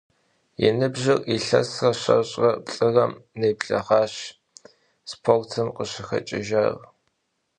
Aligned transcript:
Yi 0.61 0.69
nıbjır 0.77 1.19
yilhes 1.31 1.69
şeş're 2.03 2.49
plh'ırem 2.65 3.13
nebleğaueş 3.39 4.15
sportım 5.09 5.69
khışıxeç'ıjjar. 5.75 6.75